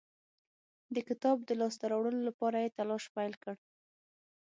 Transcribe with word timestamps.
د 0.95 0.95
کتاب 1.07 1.37
د 1.45 1.49
لاسته 1.61 1.85
راوړلو 1.91 2.21
لپاره 2.29 2.57
یې 2.63 2.73
تلاښ 2.77 3.03
پیل 3.15 3.33
کړ. 3.43 3.55